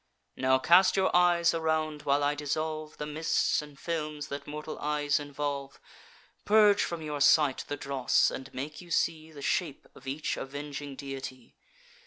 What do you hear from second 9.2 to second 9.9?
The shape